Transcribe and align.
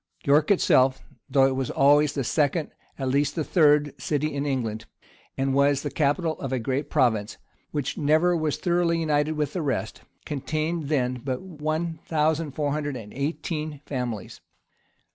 [*] 0.15 0.25
York 0.25 0.49
itself, 0.49 1.03
though 1.29 1.45
it 1.45 1.55
was 1.55 1.69
always 1.69 2.13
the 2.13 2.23
second, 2.23 2.71
at 2.97 3.07
least 3.09 3.35
the 3.35 3.43
third[] 3.43 3.93
city 4.01 4.33
in 4.33 4.47
England, 4.47 4.87
and 5.37 5.53
was 5.53 5.83
the 5.83 5.91
capital 5.91 6.39
of 6.39 6.51
a 6.51 6.57
great 6.57 6.89
province, 6.89 7.37
which 7.69 7.99
never 7.99 8.35
was 8.35 8.57
thoroughly 8.57 8.99
united 8.99 9.33
with 9.33 9.53
the 9.53 9.61
rest, 9.61 10.01
contained 10.25 10.89
then 10.89 11.21
but 11.23 11.43
one 11.43 11.99
thousand 12.07 12.53
four 12.53 12.71
hundred 12.71 12.95
and 12.95 13.13
eighteen 13.13 13.79
families. 13.85 14.41